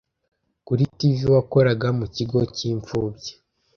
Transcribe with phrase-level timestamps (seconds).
[0.65, 3.31] Kuri TV wakoraga mu kigo cyimfubyi